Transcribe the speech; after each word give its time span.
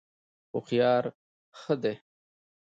هوښیاري 0.51 1.11
ښه 1.59 1.75
ده. 1.81 1.93